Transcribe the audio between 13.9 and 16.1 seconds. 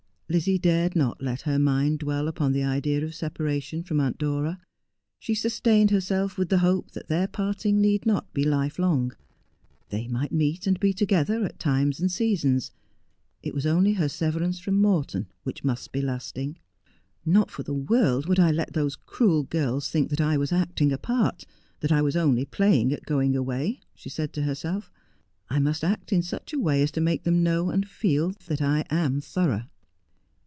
her severance from Morton which must be